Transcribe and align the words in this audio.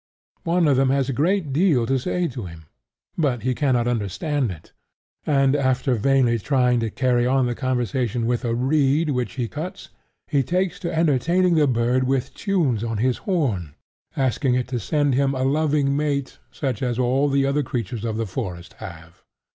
One 0.45 0.67
of 0.67 0.77
them 0.77 0.89
has 0.89 1.09
a 1.09 1.13
great 1.13 1.53
deal 1.53 1.85
to 1.85 1.99
say 1.99 2.27
to 2.29 2.47
him; 2.47 2.65
but 3.19 3.43
he 3.43 3.53
cannot 3.53 3.87
understand 3.87 4.49
it; 4.49 4.73
and 5.27 5.55
after 5.55 5.93
vainly 5.93 6.39
trying 6.39 6.79
to 6.79 6.89
carry 6.89 7.27
on 7.27 7.45
the 7.45 7.53
conversation 7.53 8.25
with 8.25 8.43
a 8.43 8.55
reed 8.55 9.11
which 9.11 9.33
he 9.33 9.47
cuts, 9.47 9.89
he 10.25 10.41
takes 10.41 10.79
to 10.79 10.91
entertaining 10.91 11.53
the 11.53 11.67
bird 11.67 12.05
with 12.05 12.33
tunes 12.33 12.83
on 12.83 12.97
his 12.97 13.17
horn, 13.29 13.75
asking 14.17 14.55
it 14.55 14.67
to 14.69 14.79
send 14.79 15.13
him 15.13 15.35
a 15.35 15.43
loving 15.43 15.95
mate 15.95 16.39
such 16.49 16.81
as 16.81 16.97
all 16.97 17.29
the 17.29 17.45
other 17.45 17.61
creatures 17.61 18.03
of 18.03 18.17
the 18.17 18.25
forest 18.25 18.73
have. 18.79 19.21